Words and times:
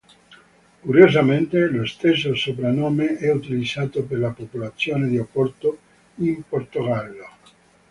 Curiosamente, 0.81 1.67
lo 1.69 1.85
stesso 1.85 2.33
soprannome 2.33 3.17
è 3.17 3.31
utilizzato 3.31 4.03
per 4.03 4.17
la 4.17 4.31
popolazione 4.31 5.07
di 5.07 5.19
Oporto, 5.19 5.77
in 6.15 6.41
Portogallo. 6.41 7.25